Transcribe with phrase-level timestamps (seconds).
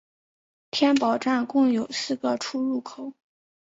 [0.71, 3.13] 天宝站共有四个出入口。